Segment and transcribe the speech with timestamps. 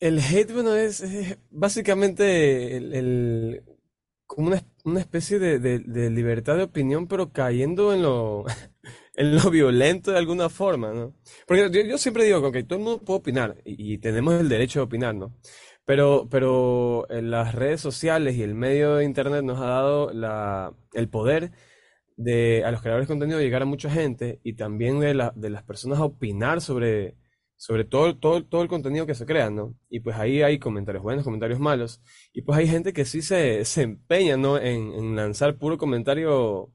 [0.00, 1.02] El hate, bueno, es,
[1.50, 3.62] básicamente el,
[4.26, 8.44] como una, una especie de, de- libertad de opinión, pero cayendo en lo,
[9.16, 11.14] en lo violento de alguna forma, ¿no?
[11.46, 14.84] Porque yo, siempre digo que todo el mundo puede opinar y, tenemos el derecho de
[14.84, 15.34] opinar, ¿no?
[15.84, 21.08] Pero, pero las redes sociales y el medio de internet nos ha dado la, el
[21.08, 21.52] poder
[22.16, 25.50] de a los creadores de contenido llegar a mucha gente y también de, la- de
[25.50, 27.16] las personas a opinar sobre,
[27.60, 29.76] sobre todo, todo, todo el contenido que se crea, ¿no?
[29.90, 32.00] Y pues ahí hay comentarios buenos, comentarios malos,
[32.32, 34.56] y pues hay gente que sí se, se empeña, ¿no?
[34.58, 36.72] En, en lanzar puro comentario,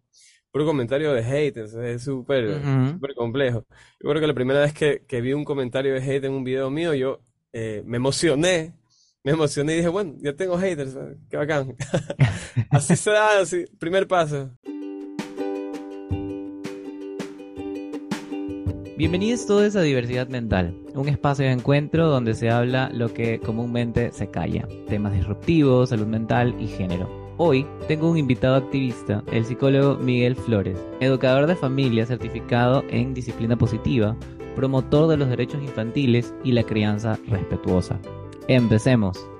[0.52, 2.82] puro comentario de hate, es es súper, Ujú.
[2.84, 3.66] súper complejo.
[4.00, 6.44] Yo creo que la primera vez que, que vi un comentario de hate en un
[6.44, 7.22] video mío, yo
[7.54, 8.73] eh, me emocioné.
[9.23, 10.95] Me emocioné y dije, bueno, ya tengo haters,
[11.30, 11.76] qué bacán.
[12.70, 14.52] Así se da, así, primer paso.
[18.98, 24.13] Bienvenidos todos a Diversidad Mental, un espacio de encuentro donde se habla lo que comúnmente
[24.13, 27.09] se calla, temas disruptivos, salud mental y género.
[27.36, 33.58] Hoy tengo un invitado activista, el psicólogo Miguel Flores, educador de familia certificado en disciplina
[33.58, 34.16] positiva,
[34.55, 38.00] promotor de los derechos infantiles y la crianza respetuosa.
[38.48, 39.34] Empecemos.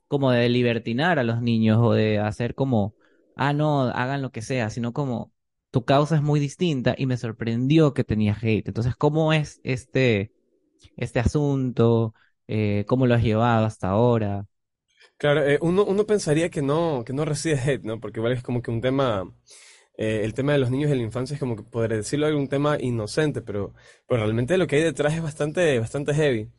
[0.07, 2.95] como de libertinar a los niños o de hacer como,
[3.35, 5.31] ah, no, hagan lo que sea, sino como
[5.71, 8.67] tu causa es muy distinta y me sorprendió que tenía hate.
[8.67, 10.33] Entonces, ¿cómo es este,
[10.97, 12.13] este asunto?
[12.47, 14.45] Eh, ¿cómo lo has llevado hasta ahora?
[15.17, 17.99] Claro, eh, uno, uno pensaría que no, que no recibe hate, ¿no?
[17.99, 19.23] Porque igual es como que un tema,
[19.97, 22.47] eh, el tema de los niños y la infancia es como que podría decirlo un
[22.49, 23.73] tema inocente, pero,
[24.07, 26.49] pero realmente lo que hay detrás es bastante, bastante heavy.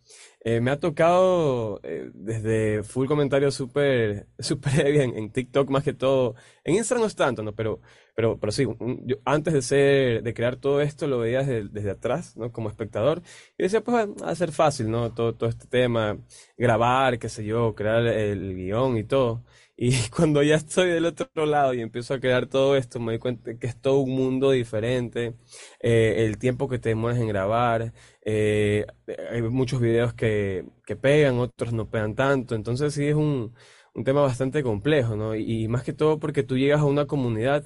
[0.44, 5.82] Eh, me ha tocado eh, desde full comentarios súper, súper heavy en, en TikTok más
[5.84, 6.34] que todo.
[6.64, 7.54] En Instagram no es tanto, ¿no?
[7.54, 7.80] Pero,
[8.14, 8.66] pero, pero sí,
[9.04, 12.52] yo antes de ser, de crear todo esto lo veía desde, desde atrás, ¿no?
[12.52, 13.22] Como espectador.
[13.58, 15.12] Y decía, pues va a ser fácil, ¿no?
[15.14, 16.18] Todo, todo este tema,
[16.56, 19.44] grabar, qué sé yo, crear el guion y todo.
[19.76, 23.18] Y cuando ya estoy del otro lado y empiezo a crear todo esto, me doy
[23.18, 25.34] cuenta que es todo un mundo diferente.
[25.80, 27.92] Eh, el tiempo que te demoras en grabar,
[28.24, 28.86] eh,
[29.30, 32.54] hay muchos videos que, que pegan, otros no pegan tanto.
[32.54, 33.54] Entonces sí es un,
[33.94, 35.34] un tema bastante complejo, ¿no?
[35.34, 37.64] Y, y más que todo porque tú llegas a una comunidad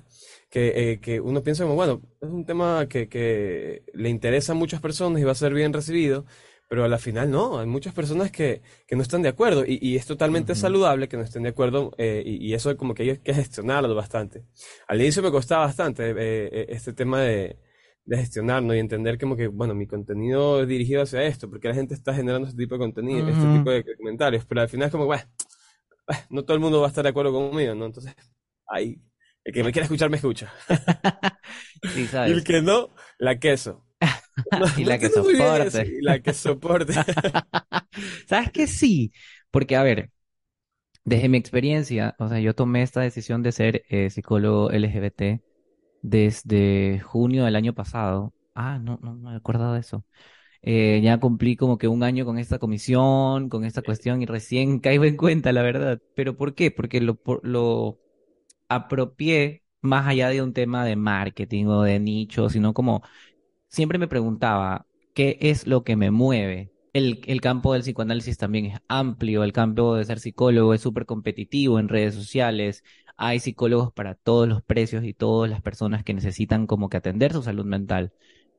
[0.56, 4.54] que, eh, que uno piensa como, bueno, es un tema que, que le interesa a
[4.54, 6.24] muchas personas y va a ser bien recibido.
[6.68, 9.78] Pero a la final no, hay muchas personas que, que no están de acuerdo y,
[9.80, 10.56] y es totalmente Ujú.
[10.56, 13.94] saludable que no estén de acuerdo eh, y, y eso como que hay que gestionarlo
[13.94, 14.44] bastante.
[14.88, 16.14] Al inicio me costaba bastante eh,
[16.52, 17.56] eh, este tema de,
[18.04, 18.74] de gestionar, ¿no?
[18.74, 22.12] Y entender como que, bueno, mi contenido es dirigido hacia esto, porque la gente está
[22.14, 23.48] generando este tipo de contenido, este Ujú.
[23.48, 25.22] tipo de comentarios, pero al final es como, bueno,
[26.30, 27.86] no todo el mundo va a estar de acuerdo conmigo, ¿no?
[27.86, 28.14] Entonces,
[28.68, 29.00] ahí,
[29.46, 30.52] el que me quiera escuchar, me escucha.
[31.82, 32.44] Sí, Y el sabes.
[32.44, 33.84] que no, la queso.
[34.52, 35.84] No, Y no la que bien eso, soporte.
[35.84, 36.92] y la que soporte.
[38.26, 39.12] ¿Sabes que sí?
[39.50, 40.10] Porque, a ver,
[41.04, 45.42] desde mi experiencia, o sea, yo tomé esta decisión de ser eh, psicólogo LGBT
[46.02, 48.34] desde junio del año pasado.
[48.54, 50.04] Ah, no, no me acuerdo de eso.
[50.62, 54.80] Eh, ya cumplí como que un año con esta comisión, con esta cuestión y recién
[54.80, 56.00] caigo en cuenta, la verdad.
[56.14, 56.70] ¿Pero por qué?
[56.72, 58.00] Porque lo, por- lo
[58.68, 63.02] apropié más allá de un tema de marketing o de nicho, sino como
[63.68, 66.72] siempre me preguntaba, ¿qué es lo que me mueve?
[66.92, 71.06] El, el campo del psicoanálisis también es amplio, el campo de ser psicólogo es súper
[71.06, 72.82] competitivo en redes sociales,
[73.16, 77.32] hay psicólogos para todos los precios y todas las personas que necesitan como que atender
[77.32, 78.12] su salud mental.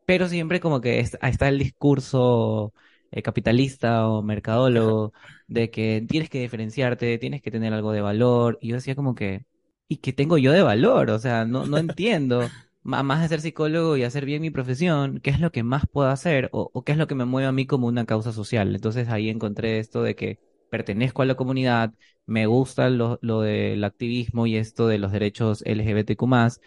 [0.06, 2.74] Pero siempre como que está el discurso
[3.12, 5.14] eh, capitalista o mercadólogo
[5.48, 8.58] de que tienes que diferenciarte, tienes que tener algo de valor.
[8.62, 9.46] Y yo decía como que,
[9.88, 11.10] ¿y qué tengo yo de valor?
[11.10, 12.54] O sea, no, no entiendo.
[12.84, 16.08] Más de ser psicólogo y hacer bien mi profesión, ¿qué es lo que más puedo
[16.10, 16.50] hacer?
[16.54, 18.74] O, o qué es lo que me mueve a mí como una causa social?
[18.74, 20.40] Entonces ahí encontré esto de que
[20.70, 21.94] pertenezco a la comunidad,
[22.26, 26.62] me gusta lo, lo del activismo y esto de los derechos LGBTQ+.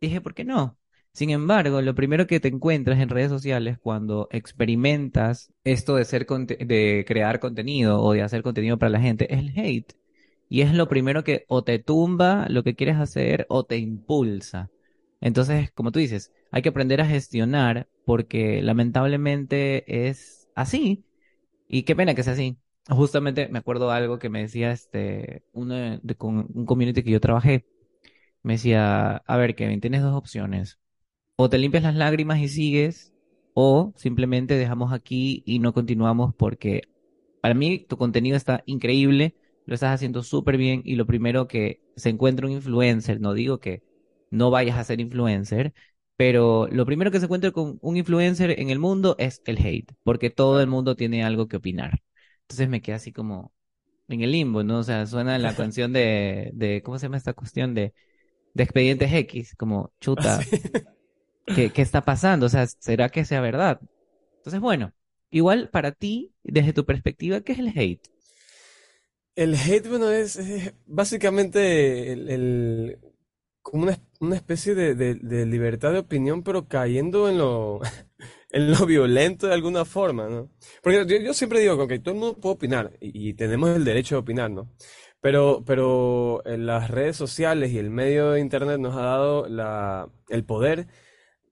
[0.00, 0.78] Dije, ¿por qué no?
[1.12, 6.26] Sin embargo, lo primero que te encuentras en redes sociales cuando experimentas esto de ser
[6.26, 9.92] de crear contenido o de hacer contenido para la gente es el hate.
[10.52, 14.70] Y es lo primero que o te tumba lo que quieres hacer o te impulsa.
[15.22, 21.06] Entonces, como tú dices, hay que aprender a gestionar porque lamentablemente es así.
[21.68, 22.58] Y qué pena que sea así.
[22.86, 27.20] Justamente me acuerdo algo que me decía este uno de, con un community que yo
[27.20, 27.64] trabajé.
[28.42, 30.78] Me decía, a ver, Kevin, tienes dos opciones
[31.36, 33.14] o te limpias las lágrimas y sigues,
[33.54, 36.82] o simplemente dejamos aquí y no continuamos porque
[37.40, 39.34] para mí tu contenido está increíble,
[39.66, 43.60] lo estás haciendo súper bien y lo primero que se encuentra un influencer, no digo
[43.60, 43.82] que
[44.30, 45.74] no vayas a ser influencer,
[46.16, 49.92] pero lo primero que se encuentra con un influencer en el mundo es el hate,
[50.04, 52.02] porque todo el mundo tiene algo que opinar.
[52.42, 53.52] Entonces me queda así como
[54.08, 54.78] en el limbo, ¿no?
[54.78, 57.74] O sea, suena la canción de, de ¿cómo se llama esta cuestión?
[57.74, 57.94] De,
[58.54, 60.40] de Expedientes X, como chuta.
[61.46, 62.46] ¿Qué, está pasando?
[62.46, 63.80] O sea, ¿será que sea verdad?
[64.36, 64.92] Entonces, bueno,
[65.30, 68.11] igual para ti, desde tu perspectiva, ¿qué es el hate?
[69.34, 70.38] El hate, bueno, es,
[70.86, 72.98] básicamente el,
[73.62, 73.88] como
[74.20, 77.80] una, especie de, libertad de opinión, pero cayendo en lo,
[78.50, 80.50] en lo violento de alguna forma, ¿no?
[80.82, 84.20] Porque yo, siempre digo que todo el mundo puede opinar y, tenemos el derecho de
[84.20, 84.70] opinar, ¿no?
[85.20, 90.44] Pero, pero las redes sociales y el medio de Internet nos ha dado la, el
[90.44, 90.88] poder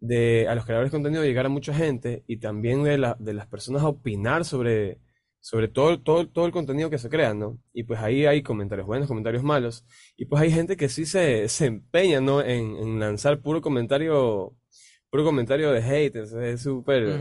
[0.01, 3.35] de a los creadores de contenido llegar a mucha gente y también de, la, de
[3.35, 4.99] las personas a opinar sobre,
[5.41, 7.59] sobre todo, todo, todo el contenido que se crea, ¿no?
[7.73, 9.85] Y pues ahí hay comentarios buenos, comentarios malos,
[10.17, 12.43] y pues hay gente que sí se, se empeña, ¿no?
[12.43, 14.55] En, lanzar puro comentario,
[15.11, 17.21] puro comentario de hate, es súper,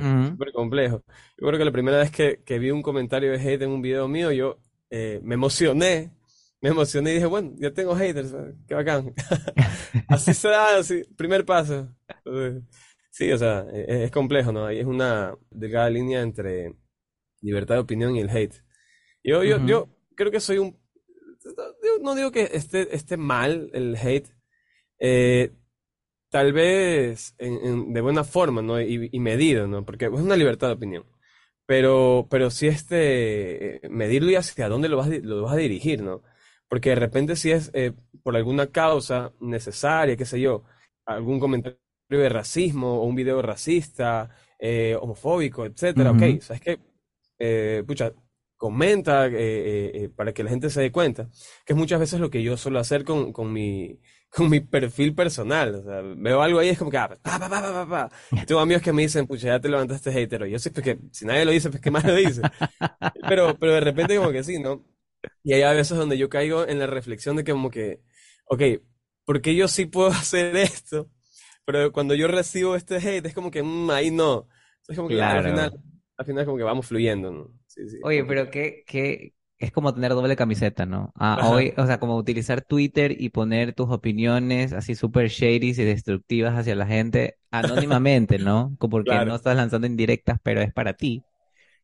[0.53, 1.03] complejo.
[1.37, 3.81] Yo creo que la primera vez que, que, vi un comentario de hate en un
[3.81, 6.11] video mío, yo eh, me emocioné,
[6.61, 8.35] me emocioné y dije, bueno, ya tengo haters,
[8.67, 9.13] qué bacán.
[10.09, 11.87] así se da, así, primer paso.
[13.11, 14.65] Sí, o sea, e-, e-, es, complejo, ¿no?
[14.65, 16.73] Ahí es una delgada línea entre
[17.41, 18.55] libertad de opinión y el hate.
[19.23, 20.77] Yo, yo, yo creo que soy un...
[22.01, 24.29] no digo que esté, esté mal el hate,
[24.99, 25.51] eh,
[26.29, 28.79] tal vez de buena forma, ¿no?
[28.81, 29.85] Y, medido, ¿no?
[29.85, 31.05] Porque es una libertad de opinión.
[31.65, 36.23] Pero, pero sí este, medirlo y hacia dónde lo vas, lo vas a dirigir, ¿no?
[36.67, 37.93] Porque de repente si es eh,
[38.23, 40.63] por alguna causa necesaria, qué sé yo,
[41.05, 41.77] algún comentario
[42.09, 46.79] de racismo o un video racista, eh, homofóbico, etcétera, ok, ¿sabes qué?
[47.39, 48.13] Eh, pucha,
[48.57, 49.29] comenta
[50.15, 51.29] para que la gente se dé cuenta,
[51.65, 53.99] que es muchas veces lo que yo suelo hacer con, con mi,
[54.29, 55.75] con mi perfil personal.
[55.75, 58.45] O sea, veo algo ahí y es como que, ah, pa, pa, pa, pa, pa,
[58.45, 60.45] Tengo amigos que me dicen, pucha, ya te levantaste hater.
[60.47, 62.41] Yo sé, pues que si nadie lo dice, pues qué más lo dice.
[63.27, 64.85] pero, pero de repente como que sí, ¿no?
[65.43, 68.01] Y hay a veces donde yo caigo en la reflexión de que como que,
[68.45, 68.61] ok,
[69.25, 71.09] ¿por qué yo sí puedo hacer esto?
[71.65, 74.47] Pero cuando yo recibo este hate es como que, mm, ahí no.
[74.87, 75.73] Es como que al final,
[76.19, 77.49] al final como que vamos fluyendo, ¿no?
[78.03, 81.13] Oye, pero que, que es como tener doble camiseta, ¿no?
[81.15, 85.73] Ah, hoy, o sea, como utilizar Twitter y poner tus opiniones así súper shady y
[85.73, 88.75] destructivas hacia la gente anónimamente, ¿no?
[88.91, 91.23] Porque no estás lanzando indirectas, pero es para ti.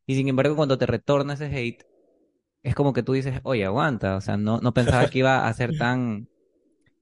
[0.06, 1.84] Y sin embargo, cuando te retorna ese hate,
[2.62, 5.54] es como que tú dices, oye, aguanta, o sea, no, no pensaba que iba a
[5.54, 6.28] ser tan,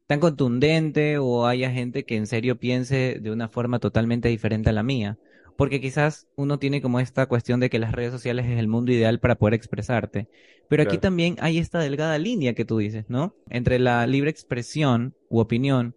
[0.06, 4.72] tan contundente o haya gente que en serio piense de una forma totalmente diferente a
[4.72, 5.18] la mía.
[5.56, 8.92] Porque quizás uno tiene como esta cuestión de que las redes sociales es el mundo
[8.92, 10.28] ideal para poder expresarte.
[10.68, 13.34] Pero aquí también hay esta delgada línea que tú dices, ¿no?
[13.50, 15.94] Entre la libre expresión u opinión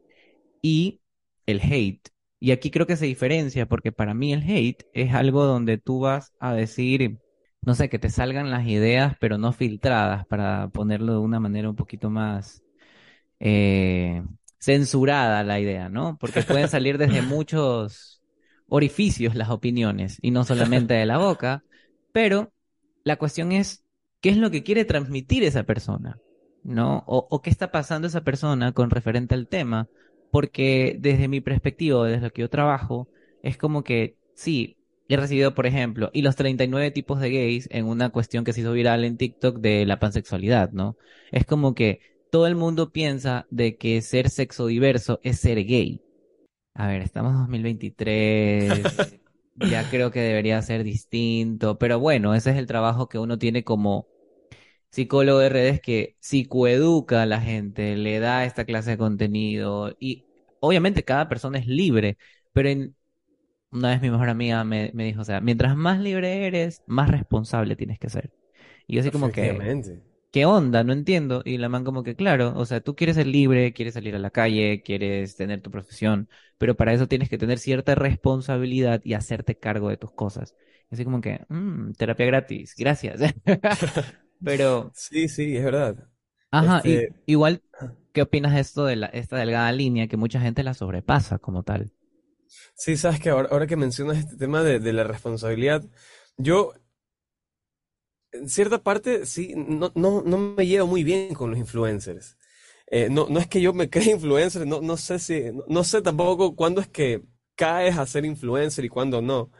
[0.61, 1.01] y
[1.45, 2.09] el hate.
[2.39, 6.01] Y aquí creo que se diferencia porque para mí el hate es algo donde tú
[6.01, 7.17] vas a decir,
[7.61, 11.69] no sé, que te salgan las ideas, pero no filtradas, para ponerlo de una manera
[11.69, 12.61] un poquito más
[13.39, 14.23] eh,
[14.59, 16.17] censurada la idea, ¿no?
[16.19, 18.16] Porque pueden salir desde muchos
[18.69, 21.63] orificios las opiniones y no solamente de la boca,
[22.11, 22.51] pero
[23.03, 23.83] la cuestión es,
[24.21, 26.19] ¿qué es lo que quiere transmitir esa persona?
[26.63, 27.03] ¿No?
[27.07, 29.87] O, qué está pasando esa persona con referente al tema,
[30.31, 33.07] porque desde mi perspectiva, desde lo que yo trabajo,
[33.41, 37.85] es como que sí, he recibido, por ejemplo, y los 39 tipos de gays en
[37.85, 40.97] una cuestión que se hizo viral en TikTok de la pansexualidad, ¿no?
[41.31, 46.01] Es como que todo el mundo piensa de que ser sexo diverso es ser gay.
[46.79, 49.15] A ver, estamos en 2023,
[49.55, 53.63] ya creo que debería ser distinto, pero bueno, ese es el trabajo que uno tiene
[53.63, 54.05] como
[54.91, 60.25] psicólogo de redes que psicoeduca a la gente, le da esta clase de contenido y
[60.59, 62.19] obviamente cada persona es libre,
[62.53, 62.95] pero en,
[63.71, 67.09] una vez mi mejor amiga me, me dijo, o sea, mientras más libre eres, más
[67.09, 68.31] responsable tienes que ser.
[68.85, 69.57] Y yo así como que.
[70.31, 70.83] ¿Qué onda?
[70.83, 71.41] No entiendo.
[71.45, 74.19] Y la man como que, claro, o sea, tú quieres ser libre, quieres salir a
[74.19, 79.13] la calle, quieres tener tu profesión, pero para eso tienes que tener cierta responsabilidad y
[79.13, 80.55] hacerte cargo de tus cosas.
[80.91, 83.21] Así como que, "Mm, terapia gratis, gracias.
[84.43, 86.09] Pero, Sí, sí, es verdad.
[86.51, 87.63] ajá, y, Este, igual,
[88.13, 91.63] ¿qué opinas de esto de la, esta delgada línea que mucha gente la sobrepasa como
[91.63, 91.91] tal?
[92.75, 95.83] sí, sabes que ahora, ahora que mencionas este tema de, de la responsabilidad,
[96.37, 96.73] yo
[98.31, 102.37] en cierta parte sí, no, no, no me llevo muy bien con los influencers.
[102.89, 105.83] Eh, no, no es que yo me cree influencer, no, no sé si, no, no
[105.83, 107.23] sé tampoco cuándo es que
[107.55, 109.51] caes a ser influencer y cuándo no.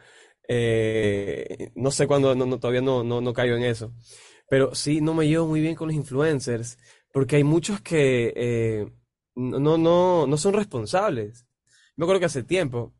[0.48, 3.92] Eh, no sé cuándo, no, no, todavía no, no, no caigo en eso.
[4.48, 6.78] Pero sí, no me llevo muy bien con los influencers,
[7.12, 8.92] porque hay muchos que eh,
[9.34, 11.46] no, no, no son responsables.
[11.96, 12.94] Me acuerdo que hace tiempo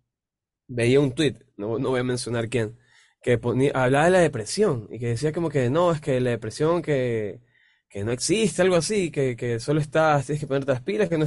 [0.68, 2.78] veía un tweet, no, no voy a mencionar quién,
[3.22, 6.30] que ponía, hablaba de la depresión y que decía como que no, es que la
[6.30, 7.40] depresión que,
[7.88, 11.18] que no existe, algo así, que, que solo estás, tienes que ponerte las pilas, que
[11.18, 11.26] no,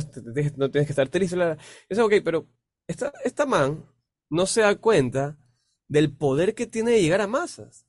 [0.72, 1.36] tienes que estar triste.
[1.36, 1.64] bla, bla.
[1.90, 2.48] Y yo, ok, pero
[2.88, 3.86] esta, esta man
[4.30, 5.38] no se da cuenta
[5.88, 7.86] del poder que tiene de llegar a masas.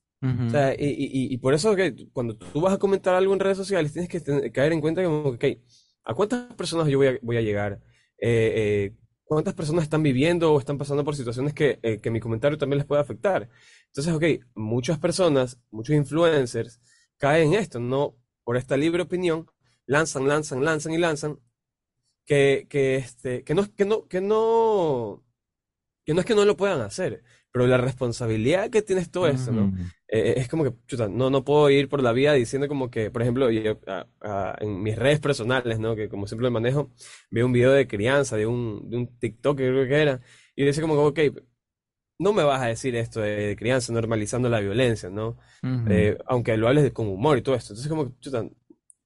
[0.47, 3.33] O sea, y, y- y- y por eso que cuando tú vas a comentar algo
[3.33, 5.63] en redes sociales, tienes que ten- caer en cuenta como que, ok,
[6.05, 7.81] ¿a cuántas personas yo voy a, voy a llegar?
[8.19, 12.21] Eh, eh, ¿cuántas personas están viviendo o están pasando por situaciones que, eh, que mi
[12.21, 13.49] comentario también les puede afectar?
[13.95, 16.81] Entonces, ok, muchas personas, muchos influencers
[17.19, 19.47] caen en esto, no por esta libre opinión,
[19.87, 21.39] lanzan, lanzan, lanzan y lanzan,
[22.27, 25.25] que, que, este, que no, que no, que no,
[26.05, 29.53] que no es que no lo puedan hacer, pero la responsabilidad que tienes todo esto,
[29.53, 29.73] ¿no?
[29.73, 29.91] ujú.
[30.09, 33.11] eh, es como que, chuta, no, no puedo ir por la vida diciendo como que,
[33.11, 35.97] por ejemplo, yo, a- a- en mis redes personales, ¿no?
[35.97, 36.93] Que como siempre lo manejo,
[37.31, 40.21] veo un video de crianza de un, de un TikTok, creo que era,
[40.57, 41.21] y decía como, ok,
[42.23, 45.37] no me vas a decir esto de, crianza normalizando la violencia, ¿no?
[45.89, 47.73] Eh, aunque lo hables de- con humor y todo esto.
[47.73, 48.47] Entonces, como, chuta,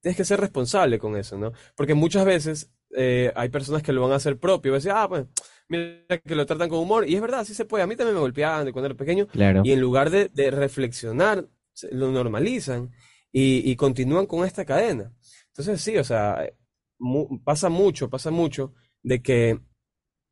[0.01, 1.51] tienes que ser responsable con eso, ¿no?
[1.75, 5.07] Porque muchas veces eh, hay personas que lo van a hacer propio, y decir, ah,
[5.09, 5.25] pues,
[5.67, 7.83] mira que lo tratan con humor, y es verdad, sí se puede.
[7.83, 9.61] A mí también me golpeaban de cuando era pequeño, Claro.
[9.65, 11.47] y en lugar de, de reflexionar,
[11.91, 12.91] lo normalizan
[13.31, 15.11] y, y continúan con esta cadena.
[15.49, 16.49] Entonces, sí, o sea,
[16.97, 19.59] mu- pasa mucho, pasa mucho de que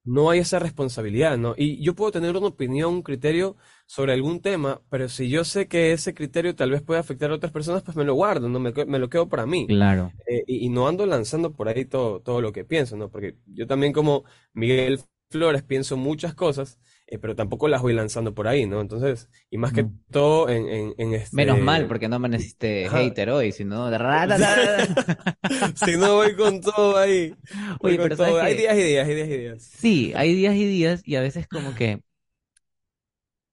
[0.06, 1.56] no hay esa responsabilidad, ¿no?
[1.58, 3.58] Y yo puedo tener una opinión, un criterio
[3.88, 7.36] sobre algún tema, pero si yo sé que ese criterio tal vez puede afectar a
[7.36, 8.60] otras personas, pues me lo guardo, ¿no?
[8.60, 9.68] Me, lo quedo para mí.
[9.68, 10.12] Claro.
[10.28, 13.10] Eh, y, y no ando lanzando por ahí todo, todo lo que pienso, ¿no?
[13.10, 18.34] Porque yo también como Miguel Flores pienso muchas cosas, eh, pero tampoco las voy lanzando
[18.34, 18.82] por ahí, ¿no?
[18.82, 20.00] Entonces, y más que Mm.
[20.12, 21.88] todo en, en, en Menos mal, este...
[21.88, 23.00] porque no amaneciste Ajá.
[23.00, 23.90] hater hoy, sino...
[25.76, 27.36] Si no voy con todo ahí,
[27.82, 28.42] voy Oye, con pero ¿sabes todo.
[28.42, 29.72] Hay días y días, hay días y días.
[29.78, 32.02] Sí, hay días y días y a veces como que,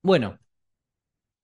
[0.02, 0.38] bueno,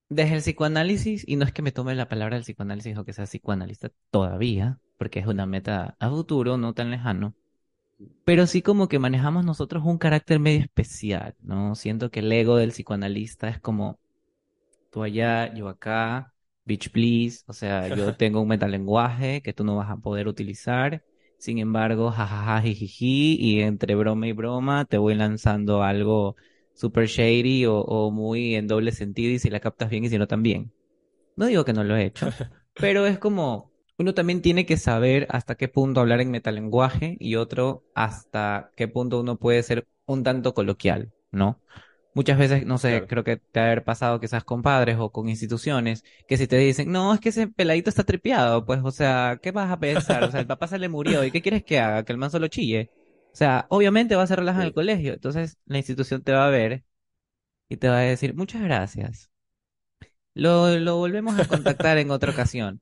[0.08, 3.12] desde el psicoanálisis, y no es que me tome la palabra del psicoanálisis o que
[3.12, 7.34] sea psicoanalista todavía, porque es una meta a futuro, no tan lejano,
[8.24, 11.74] pero sí como que manejamos nosotros un carácter medio especial, ¿no?
[11.74, 13.98] Siento que el ego del psicoanalista es como
[14.90, 19.76] tú allá, yo acá, bitch please, o sea, yo tengo un metalenguaje que tú no
[19.76, 21.02] vas a poder utilizar,
[21.38, 26.36] sin embargo, jajaja, jijiji, y entre broma y broma te voy lanzando algo
[26.74, 30.18] super shady o, o muy en doble sentido y si la captas bien y si
[30.18, 30.72] no también.
[31.36, 32.28] No digo que no lo he hecho,
[32.74, 33.67] pero es como
[33.98, 38.88] uno también tiene que saber hasta qué punto hablar en metalenguaje y otro hasta qué
[38.88, 41.60] punto uno puede ser un tanto coloquial, ¿no?
[42.14, 43.08] Muchas veces, no sé, Claro.
[43.08, 46.56] creo que te ha haber pasado quizás con padres o con instituciones que si te
[46.58, 50.24] dicen, no, es que ese peladito está tripeado, pues, o sea, ¿qué vas a pensar?
[50.24, 52.04] O sea, el papá se le murió y ¿qué quieres que haga?
[52.04, 52.90] Que el man solo chille.
[53.34, 54.74] O sea, obviamente va a ser relajado en el Sí.
[54.74, 56.84] colegio, entonces la institución te va a ver
[57.68, 59.30] y te va a decir, muchas gracias.
[60.34, 62.80] Lo, lo volvemos a contactar en otra ocasión.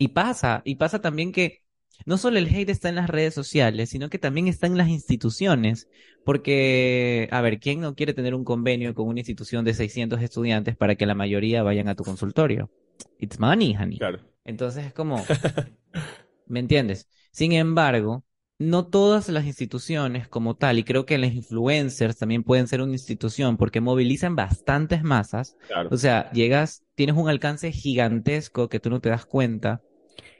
[0.00, 1.60] Y pasa, y pasa también que
[2.06, 4.88] no solo el hate está en las redes sociales, sino que también está en las
[4.88, 5.88] instituciones.
[6.24, 10.74] Porque, a ver, ¿quién no quiere tener un convenio con una institución de 600 estudiantes
[10.74, 12.70] para que la mayoría vayan a tu consultorio?
[13.18, 13.98] It's money, honey.
[13.98, 14.20] Claro.
[14.42, 15.22] Entonces es como,
[16.46, 17.06] ¿me entiendes?
[17.30, 18.24] Sin embargo,
[18.58, 22.92] no todas las instituciones como tal, y creo que los influencers también pueden ser una
[22.92, 25.58] institución porque movilizan bastantes masas.
[25.68, 25.90] Claro.
[25.92, 29.82] O sea, llegas, tienes un alcance gigantesco que tú no te das cuenta.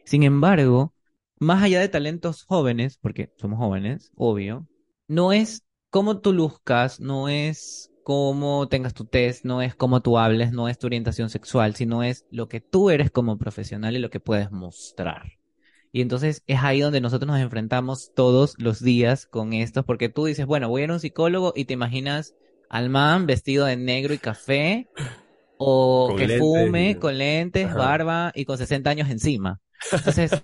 [0.05, 0.95] Sin embargo,
[1.39, 4.67] más allá de talentos jóvenes, porque somos jóvenes, obvio,
[5.09, 10.19] no es cómo tú luzcas, no es cómo tengas tu test, no es cómo tú
[10.19, 14.01] hables, no es tu orientación sexual, sino es lo que tú eres como profesional y
[14.01, 15.33] lo que puedes mostrar.
[15.93, 20.25] Y entonces es ahí donde nosotros nos enfrentamos todos los días con esto, porque tú
[20.25, 22.35] dices, bueno, voy a ir a un psicólogo y te imaginas
[22.69, 24.89] al man vestido de negro y café,
[25.59, 27.79] o Con que lentes fume con lentes, Ajá.
[27.79, 29.61] barba y con 60 años encima.
[29.91, 30.43] Entonces,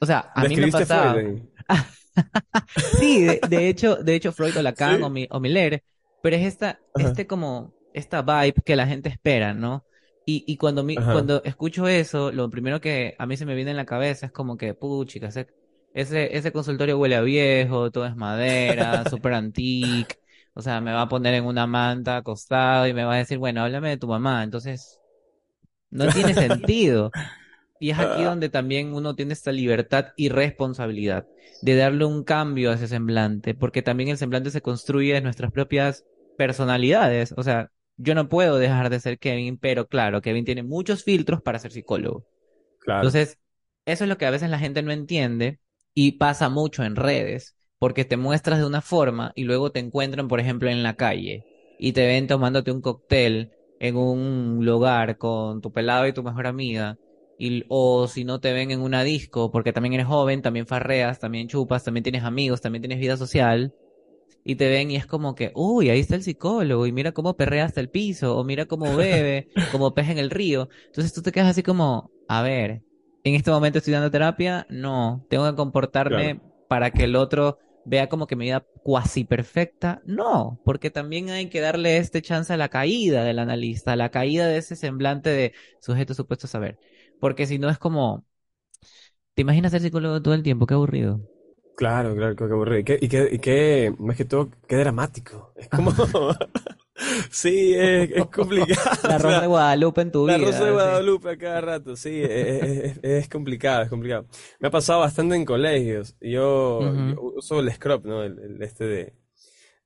[0.00, 1.22] o sea, a ¿Le mí me pasaba.
[1.22, 1.42] Freud?
[2.90, 5.04] Sí, de, de hecho, de hecho Freud o Lacan Sí.
[5.04, 5.82] o, Mi- o Miller,
[6.20, 7.16] pero es esta, Ajá.
[7.16, 9.86] este como, esta vibe que la gente espera, ¿no?
[10.24, 13.70] Y, y cuando, mi, cuando escucho eso, lo primero que a mí se me viene
[13.70, 18.16] en la cabeza es como que, puchica, ese, ese consultorio huele a viejo, todo es
[18.16, 20.16] madera, súper antique,
[20.54, 23.38] o sea, me va a poner en una manta acostado y me va a decir,
[23.38, 25.00] bueno, háblame de tu mamá, entonces,
[25.90, 27.14] no tiene sentido.
[27.80, 31.26] Y es aquí donde también uno tiene esta libertad y responsabilidad
[31.62, 35.52] de darle un cambio a ese semblante, porque también el semblante se construye de nuestras
[35.52, 36.04] propias
[36.36, 37.34] personalidades.
[37.36, 41.42] O sea, yo no puedo dejar de ser Kevin, pero claro, Kevin tiene muchos filtros
[41.42, 42.26] para ser psicólogo.
[42.80, 43.00] Claro.
[43.00, 43.38] Entonces,
[43.84, 45.60] eso es lo que a veces la gente no entiende
[45.94, 50.28] y pasa mucho en redes, porque te muestras de una forma y luego te encuentran,
[50.28, 51.44] por ejemplo, en la calle
[51.78, 56.46] y te ven tomándote un cóctel en un lugar con tu pelado y tu mejor
[56.46, 56.96] amiga.
[57.38, 61.18] Y, o si no te ven en una disco, porque también eres joven, también farreas,
[61.18, 63.74] también chupas, también tienes amigos, también tienes vida social,
[64.48, 67.36] y te ven y es como que, uy, ahí está el psicólogo, y mira cómo
[67.36, 70.68] perrea hasta el piso, o mira cómo bebe, como pez en el río.
[70.86, 72.82] Entonces tú te quedas así como, a ver,
[73.24, 78.08] en este momento estoy dando terapia, no, tengo que comportarme para que el otro vea
[78.08, 82.56] como que mi vida cuasi perfecta, no, porque también hay que darle este chance a
[82.56, 86.78] la caída del analista, a la caída de ese semblante de sujeto supuesto a saber,
[87.18, 88.24] porque si no es como,
[89.34, 90.66] ¿te imaginas ser psicólogo todo el tiempo?
[90.66, 91.20] Qué aburrido.
[91.76, 92.78] Claro, claro, qué aburrido.
[92.80, 95.52] Y qué, y qué, y qué, más que todo, qué dramático.
[95.56, 95.92] Es como,
[97.30, 98.82] sí, es, es complicado.
[99.02, 100.38] La Rosa de Guadalupe en tu La vida.
[100.38, 100.72] Rosa de.
[100.72, 104.26] Guadalupe a cada rato, sí, es, es- es complicado, es complicado.
[104.58, 106.16] Me ha pasado bastante en colegios.
[106.20, 106.92] Yo,
[107.36, 108.24] uso el scrub, ¿no?
[108.24, 109.14] El, el este de,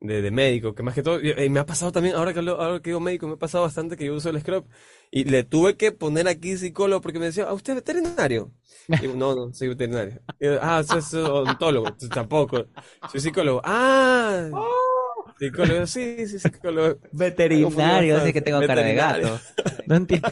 [0.00, 2.40] de, de médico, que más que todo, y, y me ha pasado también, ahora que,
[2.40, 4.66] hablo- ahora que digo médico, me ha pasado bastante que yo uso el scrub
[5.10, 8.52] y le tuve que poner aquí psicólogo porque me decía, ¿a usted es veterinario?
[8.88, 10.20] Y yo, no, no, soy veterinario.
[10.38, 12.66] Y yo, ah, usted es odontólogo, Entonces, tampoco,
[13.10, 13.60] soy psicólogo.
[13.64, 14.48] Ah,
[15.38, 16.98] psicólogo, sí, sí, psicólogo.
[17.12, 19.40] Veterinario, así que tengo cara de gato.
[19.86, 20.28] No entiendo.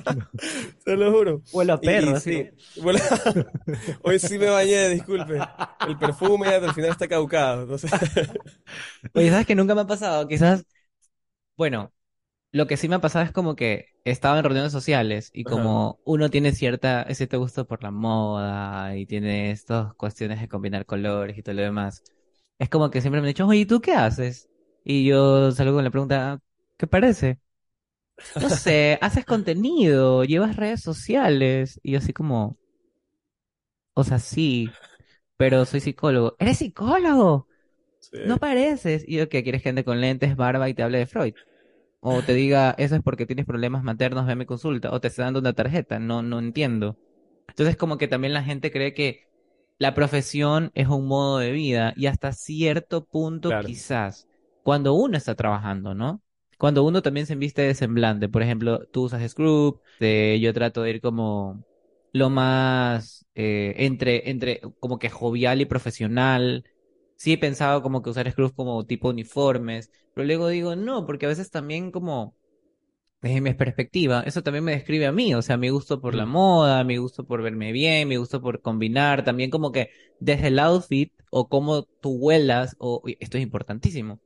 [0.84, 1.42] Te lo juro.
[1.52, 2.48] Huelo a perro, y sí,
[2.80, 3.00] bueno,
[4.02, 5.38] hoy sí me bañé, disculpe.
[5.88, 7.76] El perfume al final está caducado.
[7.78, 7.88] Sé.
[9.14, 10.28] Oye, ¿sabes que nunca me ha pasado?
[10.28, 10.64] Quizás,
[11.56, 11.92] bueno,
[12.58, 15.54] lo que sí me ha pasado es como que estaba en reuniones sociales y Ajá.
[15.54, 20.86] como uno tiene cierta, cierto gusto por la moda y tiene estas cuestiones de combinar
[20.86, 22.04] colores y todo lo demás,
[22.58, 24.48] es como que siempre me han dicho, oye, ¿y tú qué haces?
[24.84, 26.40] Y yo salgo con la pregunta,
[26.76, 27.40] ¿qué parece?
[28.38, 32.58] No sé, haces contenido, llevas redes sociales y yo así como,
[33.94, 34.78] o sea, sí,
[35.36, 36.36] pero soy psicólogo.
[36.38, 37.48] ¿Eres psicólogo?
[38.00, 38.18] Sí.
[38.22, 39.04] No pareces.
[39.08, 41.34] Y yo, ¿qué quieres que ande con lentes, barba y te hable de Freud?
[42.00, 44.92] O te diga, eso es porque tienes problemas maternos, ve a mi consulta.
[44.92, 45.98] O te está dando una tarjeta.
[45.98, 46.96] No, no entiendo.
[47.48, 49.24] Entonces, como que también la gente cree que
[49.78, 53.68] la profesión es un modo de vida y hasta cierto punto Claro.
[53.68, 54.28] quizás,
[54.62, 56.22] cuando uno está trabajando, ¿no?
[56.58, 58.28] Cuando uno también se viste de semblante.
[58.28, 61.64] Por ejemplo, tú usas Scrub, eh, yo trato de ir como
[62.12, 66.64] lo más eh, entre, entre como que jovial y profesional.
[67.18, 71.26] Sí he pensado como que usar Scrubs como tipo uniformes, pero luego digo no, porque
[71.26, 72.36] a veces también como
[73.22, 76.24] desde mi perspectiva, eso también me describe a mí, o sea, mi gusto por la
[76.24, 76.30] Mm.
[76.30, 80.58] moda, mi gusto por verme bien, mi gusto por combinar, también como que desde el
[80.60, 84.20] outfit o cómo tú huelas, o esto es importantísimo.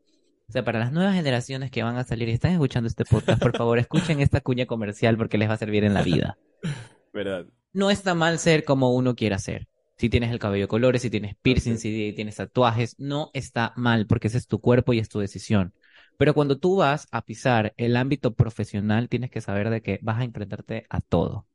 [0.48, 3.40] O sea, para las nuevas generaciones que van a salir y están escuchando este podcast,
[3.42, 6.38] por favor, escuchen esta cuña comercial porque les va a servir en la vida.
[7.12, 7.46] ¿Verdad?
[7.74, 9.68] No está mal ser como uno quiera ser.
[9.98, 14.07] Si tienes el cabello de colores, si tienes piercings, si tienes tatuajes, no está mal
[14.07, 15.74] porque ese es tu cuerpo y es tu decisión.
[16.18, 20.20] Pero cuando tú vas a pisar el ámbito profesional, tienes que saber de que vas
[20.20, 21.46] a enfrentarte a todo.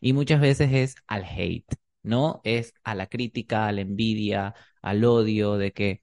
[0.00, 1.66] Y muchas veces es al hate,
[2.02, 2.40] ¿no?
[2.44, 6.02] Es a la crítica, a la envidia, al odio de que,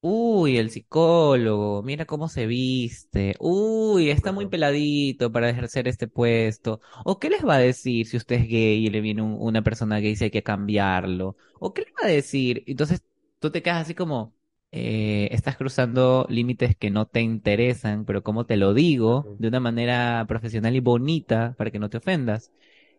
[0.00, 6.80] uy, el psicólogo, mira cómo se viste, uy, está muy peladito para ejercer este puesto.
[7.04, 9.62] ¿O qué les va a decir si usted es gay y le viene un- una
[9.62, 11.36] persona gay si hay que cambiarlo?
[11.58, 12.64] ¿O qué les va a decir?
[12.66, 13.02] Entonces
[13.38, 14.34] tú te quedas así como,
[14.72, 19.60] eh, estás cruzando límites que no te interesan, pero como te lo digo, de una
[19.60, 22.52] manera profesional y bonita para que no te ofendas.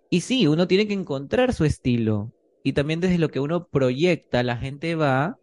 [0.09, 2.33] Y sí, uno tiene que encontrar su estilo.
[2.63, 5.39] y también desde lo que uno proyecta, la gente va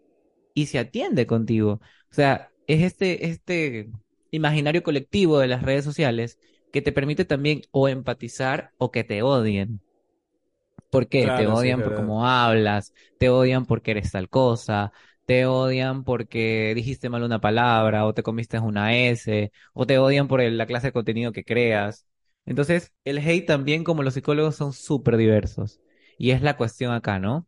[0.63, 1.81] y se atiende contigo.
[2.11, 3.91] O sea, es este, este
[4.31, 6.39] imaginario colectivo de las redes sociales
[6.71, 9.83] que te permite también o empatizar o que te odien.
[10.91, 11.31] ¿Por qué?
[11.31, 14.93] Te sí, odian por cómo hablas, te odian porque eres tal cosa,
[15.27, 20.29] te odian porque dijiste mal una palabra o te comiste una S, o te odian
[20.29, 22.07] por el- la clase de contenido que creas.
[22.47, 25.81] Entonces, el hate también, como los psicólogos, son súper diversos.
[26.17, 27.47] Y es la cuestión acá, ¿no?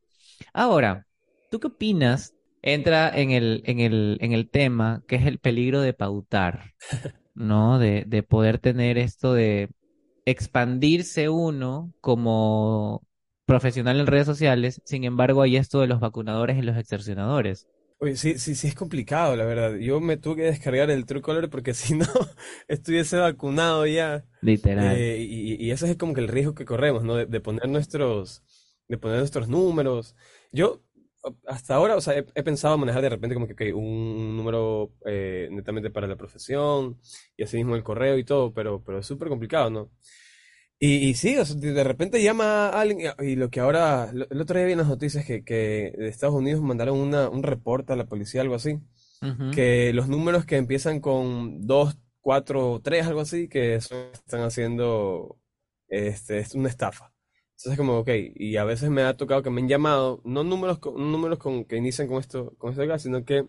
[0.54, 1.06] Ahora,
[1.50, 2.34] ¿tú qué opinas?
[2.62, 6.74] Entra en el, en el, en el tema que es el peligro de pautar,
[7.34, 7.78] ¿no?
[7.78, 9.70] De, de poder tener esto de
[10.26, 13.06] expandirse uno como
[13.46, 17.68] profesional en redes sociales, sin embargo hay esto de los vacunadores y los extorsionadores,
[17.98, 19.76] Oye, sí, sí, sí es complicado, la verdad.
[19.76, 22.06] Yo me tuve que descargar el Truecaller porque si no
[22.68, 24.24] estuviese vacunado ya.
[24.42, 25.02] literal.
[25.02, 27.14] Eh, y, y ese es como que el riesgo que corremos, ¿no?
[27.16, 28.42] De, de poner nuestros,
[28.88, 30.16] de poner nuestros números.
[30.50, 30.82] Yo
[31.46, 35.48] hasta ahora, o sea, he, he pensado manejar de repente como que un número eh,
[35.52, 37.00] netamente para la profesión
[37.36, 39.90] y así mismo el correo y todo, pero, pero es súper complicado, ¿no?
[40.78, 44.10] Y, y sí, o sea, de repente llama a alguien y y lo que ahora,
[44.14, 47.28] lo- el otro día vi en las noticias que, que de Estados Unidos mandaron una,
[47.28, 48.78] un reporte a la policía, algo así,
[49.50, 55.38] que los números que empiezan con 2 4 3 algo así, que eso están haciendo
[55.88, 57.12] este, es una estafa.
[57.62, 60.78] Entonces, como, ok, y a veces me ha tocado que me han llamado, no números,
[60.78, 63.46] con, números con, que inician con esto, con esto acá, sino que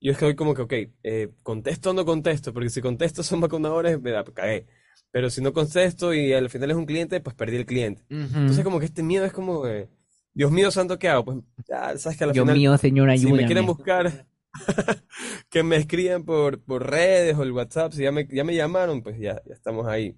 [0.00, 4.00] yo estoy como que, ok, eh, contesto o no contesto, porque si contesto son vacunadores,
[4.00, 4.66] me da, cagué.
[5.10, 8.02] Pero si no contesto y al final es un cliente, pues perdí el cliente.
[8.40, 8.64] Entonces, Ujú.
[8.64, 9.90] como que este miedo es como, eh,
[10.32, 11.24] Dios mío santo, ¿qué hago?
[11.26, 13.66] Pues ya, sabes que al Dios final, mío, Señor, si me quieren ayúdame.
[13.66, 14.26] buscar,
[15.50, 19.02] que me escriban por, por redes o el WhatsApp, si ya me, ya me llamaron,
[19.02, 20.16] pues ya, ya estamos ahí.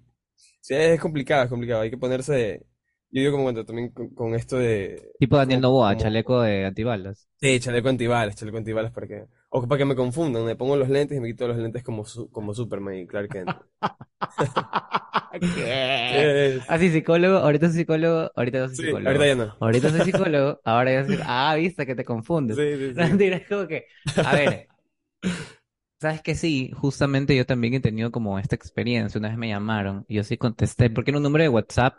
[0.61, 2.65] Sí, es complicado, es complicado, hay que ponerse,
[3.13, 6.41] yo digo como cuando también con, con esto de, Tipo Daniel como, Noboa, como, chaleco
[6.41, 7.27] de antibalas.
[7.39, 10.89] sí, chaleco antibalas, chaleco antibalas para que, o para que me confundan, me pongo los
[10.89, 13.57] lentes y me quito los lentes como, su- como Superman y Clark Kent.
[16.09, 16.33] ¿Qué?
[16.67, 19.25] Así psicólogo, ahorita soy psicólogo, ahorita no soy sí, ahorita psicólogo.
[19.27, 19.55] ya no.
[19.59, 21.17] Ahorita soy psicólogo, ahora ya soy...
[21.23, 22.57] Ah, viste que te confundes.
[22.57, 23.01] Sí, sí, sí.
[23.33, 23.87] es como que...
[24.21, 24.69] A ver,
[25.99, 29.19] sabes que sí, justamente yo también he tenido como esta experiencia.
[29.19, 31.95] Una vez me llamaron y yo sí contesté, porque era un número de WhatsApp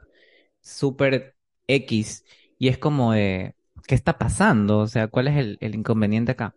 [0.65, 1.37] súper
[1.69, 2.25] X.
[2.59, 3.57] Y es como de,
[3.89, 4.81] ¿qué está pasando?
[4.81, 6.57] O sea, ¿cuál es el, el inconveniente acá?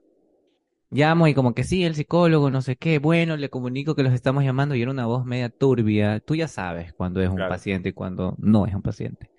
[0.90, 4.14] Llamo y como que sí, el psicólogo, no sé qué, bueno, le comunico que los
[4.14, 6.22] estamos llamando y era una voz media turbia.
[6.22, 7.46] Tú ya sabes cuando es un Claro.
[7.46, 9.30] paciente y cuando no es un paciente.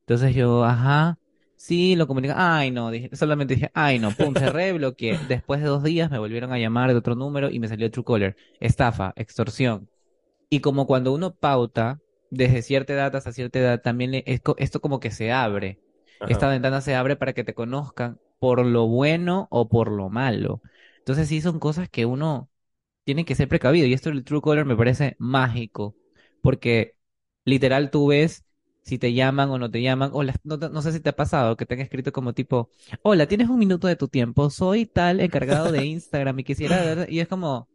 [0.00, 1.18] Entonces yo, ajá,
[1.56, 2.34] sí, lo comunico.
[2.36, 5.18] Ay, no, dije, solamente dije, ay, no, pum, cerré, bloqueé.
[5.22, 8.36] Después de dos días me volvieron a llamar de otro número y me salió Truecaller.
[8.60, 9.88] Estafa, extorsión.
[10.50, 12.00] Y como cuando uno pauta,
[12.34, 15.80] desde cierta edad hasta cierta edad, también le- esto como que se abre.
[16.24, 20.62] Esta ventana se abre para que te conozcan por lo bueno o por lo malo.
[20.98, 22.50] Entonces sí son cosas que uno
[23.04, 23.86] tiene que ser precavido.
[23.86, 25.96] Y esto del Truecaller me parece mágico.
[26.40, 26.96] Porque
[27.44, 28.44] literal tú ves
[28.82, 30.10] si te llaman o no te llaman.
[30.12, 32.32] O las- no, te- no sé si te ha pasado que te han escrito como
[32.34, 32.70] tipo,
[33.02, 34.50] hola, ¿tienes un minuto de tu tiempo?
[34.50, 37.10] Soy tal encargado de Instagram y quisiera ver.
[37.12, 37.68] Y es como...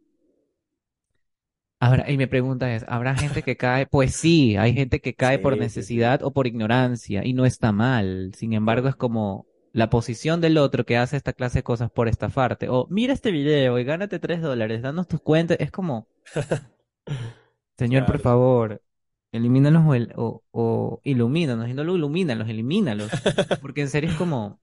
[1.82, 3.86] Habrá, y mi pregunta es, ¿habrá gente que cae?
[3.86, 7.72] Pues sí, hay gente que cae por sí, necesidad o por ignorancia y no está
[7.72, 8.32] mal.
[8.36, 12.06] Sin embargo, es como la posición del otro que hace esta clase de cosas por
[12.08, 12.68] estafarte.
[12.68, 15.56] O mira este video y gánate tres dólares, danos tus cuentas.
[15.60, 16.06] Es como,
[17.78, 18.82] señor, por favor,
[19.32, 21.68] elimínalos o, el- o, o ilumínanos.
[21.68, 23.18] Y no lo ilumínalos, elimínalos.
[23.60, 24.60] Porque en serio es como,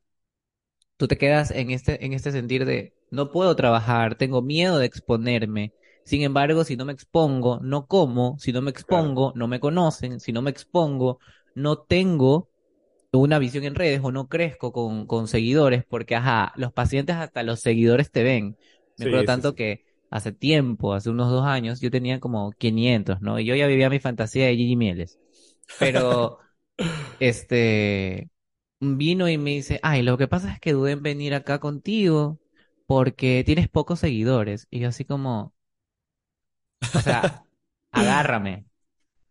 [0.98, 4.86] tú te quedas en este, en este sentir de no puedo trabajar, tengo miedo de
[4.86, 5.74] exponerme.
[6.08, 9.12] Sin embargo, si no me expongo, no como, si no me Claro.
[9.12, 11.20] expongo, no me conocen, si no me expongo,
[11.56, 12.50] no tengo
[13.12, 17.44] una visión en redes o no crezco con, con seguidores, porque ajá, los pacientes hasta
[17.44, 18.58] los seguidores te ven.
[18.98, 19.56] Me acuerdo Sí, sí, tanto sí.
[19.56, 23.40] que hace tiempo, hace unos dos años, yo tenía como 500, ¿no?
[23.40, 25.20] Y yo ya vivía mi fantasía de Gigi Mieles.
[25.78, 26.40] Pero
[27.20, 28.30] este
[28.80, 32.40] vino y me dice, ay, lo que pasa es que dudé en venir acá contigo
[32.86, 34.68] porque tienes pocos seguidores.
[34.70, 35.54] Y yo así como,
[36.94, 37.34] o sea,
[37.92, 38.66] agárrame,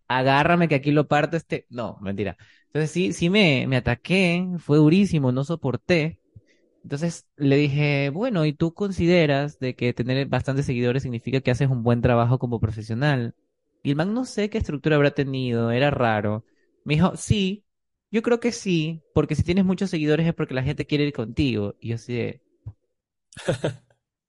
[0.09, 1.67] agárrame que aquí lo parto este.
[1.71, 2.37] No, mentira.
[2.67, 6.21] Entonces sí, sí me, me ataqué, fue durísimo, no soporté.
[6.83, 11.69] Entonces le dije, bueno, ¿y tú consideras de que tener bastantes seguidores significa que haces
[11.69, 13.35] un buen trabajo como profesional?
[13.83, 16.45] Y el man no sé qué estructura habrá tenido, era raro.
[16.85, 17.65] Me dijo, sí,
[18.11, 21.13] yo creo que sí, porque si tienes muchos seguidores es porque la gente quiere ir
[21.13, 21.75] contigo.
[21.81, 22.41] Y yo así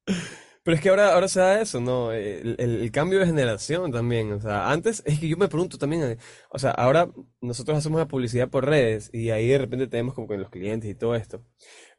[0.67, 2.11] Pero es que ahora, ahora se da eso, ¿no?
[2.11, 4.33] El, el- el cambio de generación también.
[4.33, 6.17] O sea, antes es que yo me pregunto también, eh,
[6.49, 10.27] o sea, ahora nosotros hacemos la publicidad por redes y ahí de repente tenemos como
[10.27, 11.41] que los clientes y todo esto.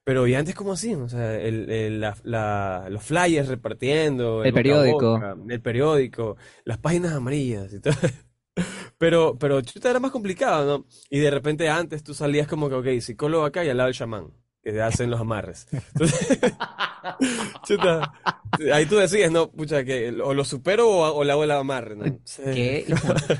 [0.04, 0.94] Pero ¿y antes cómo así?
[0.94, 5.12] O sea, el, el- la- la- los flyers repartiendo, el periódico.
[5.14, 7.94] boca, el periódico, las páginas amarillas y todo.
[8.98, 10.86] Pero, pero chuta era más complicado, ¿no?
[11.10, 13.94] Y de repente antes tú salías como que, ok, psicólogo acá y al lado el
[13.94, 14.32] chamán,
[14.72, 15.66] que hacen los amarres.
[15.72, 16.38] Entonces,
[17.62, 18.12] chuta,
[18.72, 21.96] ahí tú decías, no, pucha, que o lo supero o, o le hago el amarre,
[21.96, 22.20] ¿no?
[22.24, 22.84] Sí.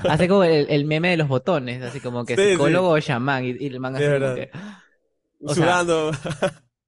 [0.07, 2.49] Hace como el, el meme de los botones, así como que Sí, sí.
[2.53, 4.51] psicólogo o chamán, y, y el man Sí, como que...
[5.45, 6.11] O sea, Sudando.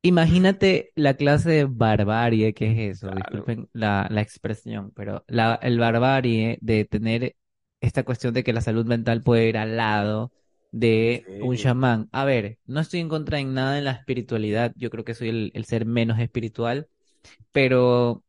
[0.02, 3.16] Imagínate la clase de barbarie que es eso, Claro.
[3.16, 7.36] disculpen la, la expresión, pero la, el barbarie de tener
[7.82, 10.32] esta cuestión de que la salud mental puede ir al lado
[10.70, 12.08] de un chamán.
[12.12, 15.28] A ver, no estoy en contra en nada en la espiritualidad, yo creo que soy
[15.30, 16.88] el, el ser menos espiritual,
[17.52, 18.24] pero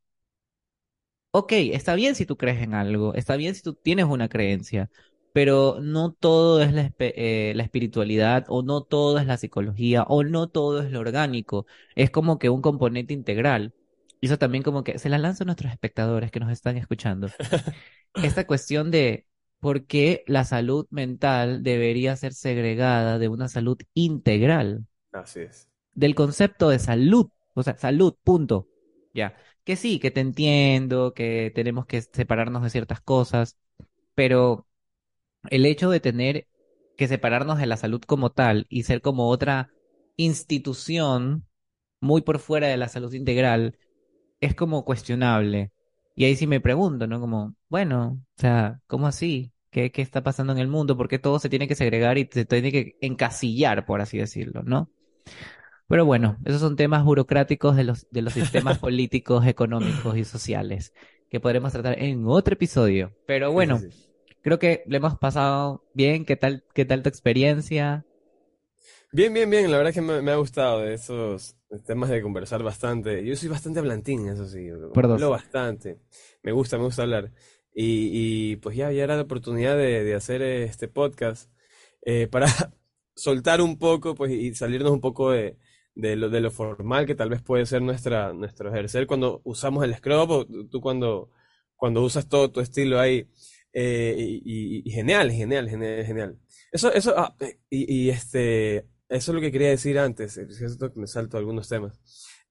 [1.31, 4.89] ok, está bien si tú crees en algo, está bien si tú tienes una creencia,
[5.33, 10.23] pero no todo es la, eh, la espiritualidad o no todo es la psicología o
[10.23, 11.65] no todo es lo orgánico.
[11.95, 13.73] Es como que un componente integral.
[14.19, 17.33] Y eso también como que se la lanzo a nuestros espectadores que nos están escuchando.
[18.21, 19.25] Esta cuestión de
[19.61, 25.69] por qué la salud mental debería ser segregada de una salud integral Así es.
[25.93, 28.67] del concepto de salud, o sea, salud, punto.
[29.13, 33.57] Ya, que sí, que te entiendo, que tenemos que separarnos de ciertas cosas,
[34.15, 34.67] pero
[35.49, 36.47] el hecho de tener
[36.97, 39.71] que separarnos de la salud como tal y ser como otra
[40.17, 41.47] institución
[42.01, 43.77] muy por fuera de la salud integral
[44.41, 45.71] es como cuestionable.
[46.21, 47.19] Y ahí sí me pregunto, ¿no?
[47.19, 49.51] Como, bueno, o sea, ¿cómo así?
[49.71, 50.95] ¿Qué, qué está pasando en el mundo?
[50.97, 54.61] ¿Por qué todo se tiene que segregar y se tiene que encasillar, por así decirlo,
[54.63, 54.91] ¿no?
[55.87, 60.93] Pero bueno, esos son temas burocráticos de los, de los sistemas políticos, económicos y sociales
[61.29, 63.15] que podremos tratar en otro episodio.
[63.25, 64.09] Pero Sí, bueno, sí, sí.
[64.41, 66.25] creo que le hemos pasado bien.
[66.25, 68.05] ¿Qué tal, qué tal tu experiencia?
[69.13, 69.69] Bien, bien, bien.
[69.69, 73.25] La verdad es que me, me ha gustado de esos temas de conversar bastante.
[73.25, 74.67] Yo soy bastante hablantín, eso sí.
[74.93, 75.15] Por dos.
[75.15, 75.99] Hablo bastante.
[76.43, 77.31] Me gusta, me gusta hablar.
[77.73, 81.51] Y, y pues ya, ya era la oportunidad de, de hacer este podcast
[82.05, 82.47] eh, para
[83.15, 85.57] soltar un poco, pues, y salirnos un poco de,
[85.95, 89.83] de lo, de lo formal que tal vez puede ser nuestra, nuestro ejercer cuando usamos
[89.83, 91.29] el scrub o tú cuando,
[91.75, 93.27] cuando usas todo tu estilo ahí.
[93.73, 96.37] Eh, y, y- y genial, genial, genial, genial.
[96.71, 100.57] Eso, eso, ah, eh, y, y, este, eso es lo que quería decir antes, es
[100.79, 101.99] que me salto algunos temas.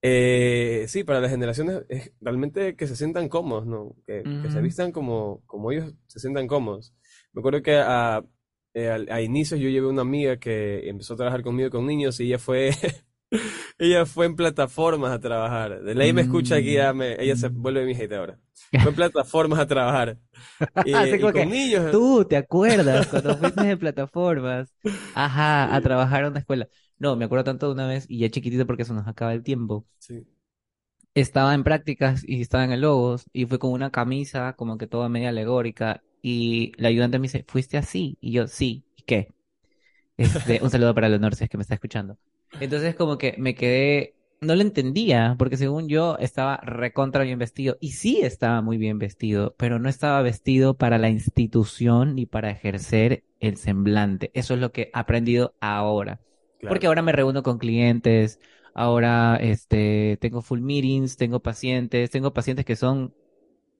[0.03, 3.97] Eh, sí, para las generaciones es realmente que se sientan cómodos, ¿no?
[4.07, 6.95] Que, que se vistan como, como ellos se sientan cómodos.
[7.33, 8.25] Me acuerdo que a,
[8.75, 12.19] eh, al- a inicios yo llevé una amiga que empezó a trabajar conmigo con niños
[12.21, 12.71] y ella fue,
[13.81, 15.83] ella fue en plataformas a trabajar.
[15.83, 18.39] De ley me escucha aquí, ya me- ella se vuelve mi hate ahora.
[18.81, 20.19] Fue en plataformas a trabajar.
[20.83, 21.85] Y, Así y como que con niños.
[21.91, 24.75] tú te acuerdas cuando fuiste de plataformas,
[25.13, 26.69] ajá, a trabajar a una escuela.
[26.99, 29.43] No, me acuerdo tanto de una vez, y ya chiquitito porque se nos acaba el
[29.43, 29.87] tiempo.
[29.99, 30.27] Sí.
[31.15, 34.87] Estaba en prácticas y estaba en el Logos y fue con una camisa como que
[34.87, 38.17] toda media alegórica y la ayudante me dice, ¿fuiste así?
[38.21, 39.29] Y yo, sí, ¿y qué?
[40.19, 42.19] Este, un saludo para Leonor si es que me está escuchando.
[42.59, 47.77] Entonces como que me quedé, no lo entendía, porque según yo estaba recontra bien vestido
[47.81, 52.51] y sí estaba muy bien vestido, pero no estaba vestido para la institución ni para
[52.51, 54.31] ejercer el semblante.
[54.35, 56.21] Eso es lo que he aprendido ahora.
[56.67, 58.39] Porque ahora me reúno con clientes,
[58.75, 63.15] ahora este, tengo full meetings, tengo pacientes, tengo pacientes que son,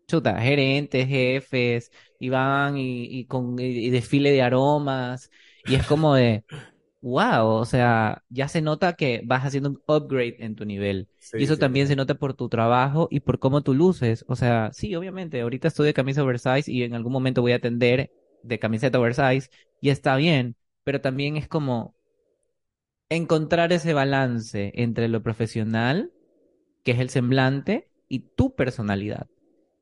[0.09, 5.31] chuta, gerentes, jefes, y van y, y con y desfile de aromas,
[5.67, 6.45] y es como de,
[7.01, 11.09] wow, o sea, ya se nota que vas haciendo un upgrade en tu nivel.
[11.33, 14.25] Y eso sí, también se nota por tu trabajo y por cómo tú luces.
[14.29, 17.57] O sea, sí, obviamente, ahorita estoy de camisa oversize y en algún momento voy a
[17.57, 18.11] atender
[18.43, 21.95] de camiseta oversize y está bien, pero también es como
[23.09, 26.13] encontrar ese balance entre lo profesional,
[26.85, 29.29] que es el semblante, y tu personalidad,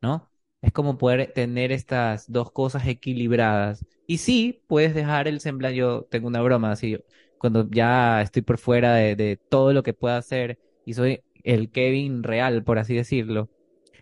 [0.02, 0.28] ¿no?
[0.60, 3.84] Es como poder tener estas dos cosas equilibradas.
[4.06, 5.76] Y sí, puedes dejar el semblante.
[5.76, 6.98] Yo tengo una broma así,
[7.38, 11.70] cuando ya estoy por fuera de, de todo lo que pueda hacer y soy el
[11.70, 13.48] Kevin real, por así decirlo.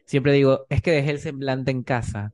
[0.07, 2.33] Siempre digo, es que dejé el semblante en casa.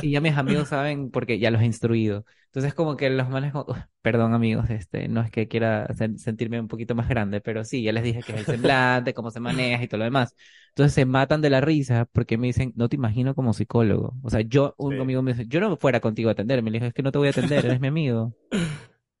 [0.00, 2.24] Y ya mis amigos saben porque ya los he instruido.
[2.46, 6.18] Entonces como que los manes como, "Uf, perdón amigos, este, no es que quiera sen-
[6.18, 9.30] sentirme un poquito más grande, pero sí, ya les dije que es el semblante, cómo
[9.30, 10.34] se maneja y todo lo demás.
[10.70, 14.14] Entonces se matan de la risa porque me dicen, no te imagino como psicólogo.
[14.22, 16.70] O sea, yo, un Sí, amigo me dice, yo no fuera contigo a atenderme.
[16.70, 18.34] Le dije, es que no te voy a atender, eres mi amigo.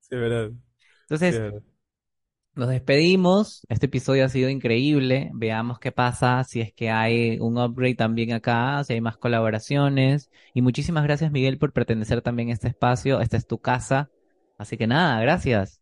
[0.00, 0.52] sí, verdad.
[1.28, 1.62] Sí, Entonces, verdad.
[2.54, 3.64] Nos despedimos.
[3.70, 5.30] Este episodio ha sido increíble.
[5.32, 10.30] Veamos qué pasa, si es que hay un upgrade también acá, si hay más colaboraciones.
[10.52, 13.20] Y muchísimas gracias, Miguel, por pertenecer también a este espacio.
[13.20, 14.10] Esta es tu casa.
[14.58, 15.80] Así que nada, gracias.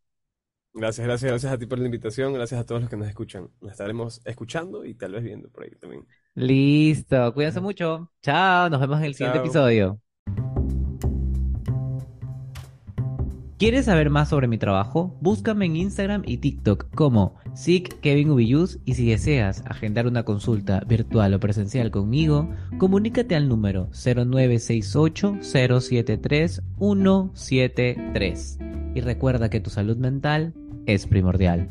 [0.73, 3.51] Gracias, gracias, gracias a ti por la invitación, gracias a todos los que nos escuchan.
[3.61, 6.07] Nos estaremos escuchando y tal vez viendo por ahí también.
[6.35, 7.35] Listo.
[7.35, 8.13] Cuídense mucho.
[8.23, 8.71] Chao.
[8.71, 10.01] Nos vemos en el siguiente episodio.
[13.61, 15.15] ¿Quieres saber más sobre mi trabajo?
[15.21, 21.41] Búscame en Instagram y TikTok como SICKevinUbillos y si deseas agendar una consulta virtual o
[21.41, 28.59] presencial conmigo, comunícate al número 0968 073 173.
[28.95, 30.55] Y recuerda que tu salud mental
[30.87, 31.69] es primordial.